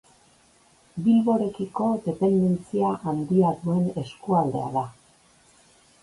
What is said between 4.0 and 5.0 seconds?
eskualdea da.